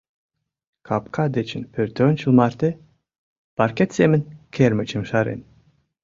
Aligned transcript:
Капка 0.87 1.25
дечын 1.35 1.63
пӧртӧнчыл 1.73 2.31
марте 2.39 2.69
паркет 3.55 3.89
семын 3.97 4.21
кермычым 4.53 5.03
шарен. 5.09 5.39